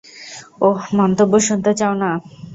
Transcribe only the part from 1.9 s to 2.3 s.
না?